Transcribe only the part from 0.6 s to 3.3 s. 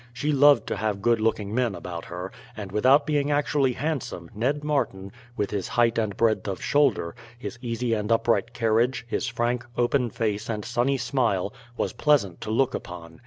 to have good looking men about her; and without being